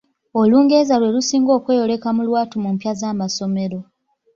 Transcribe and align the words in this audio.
Olungereza 0.41 0.95
lwe 0.99 1.09
lusinga 1.15 1.51
okweyoleka 1.57 2.07
mu 2.15 2.21
lwattu 2.27 2.55
mu 2.63 2.69
mpya 2.75 2.91
z'amasomero. 2.99 3.79